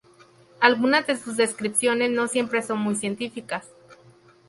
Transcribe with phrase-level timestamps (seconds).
[0.59, 3.69] Algunas de sus descripciones no siempre son muy científicas.